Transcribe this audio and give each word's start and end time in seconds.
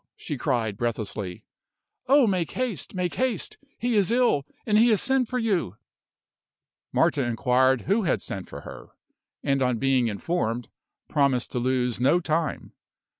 she 0.17 0.35
cried, 0.35 0.77
breathlessly. 0.77 1.43
"Oh, 2.07 2.25
make 2.25 2.53
haste, 2.53 2.95
make 2.95 3.13
haste! 3.13 3.59
He 3.77 3.95
is 3.95 4.09
ill, 4.09 4.47
and 4.65 4.79
he 4.79 4.89
has 4.89 4.99
sent 4.99 5.27
for 5.27 5.37
you!" 5.37 5.75
Marta 6.91 7.23
inquired 7.23 7.81
who 7.81 8.01
had 8.01 8.19
sent 8.19 8.49
for 8.49 8.61
her, 8.61 8.87
and 9.43 9.61
on 9.61 9.77
being 9.77 10.07
informed, 10.07 10.69
promised 11.07 11.51
to 11.51 11.59
lose 11.59 11.99
no 12.01 12.19
time. 12.19 12.73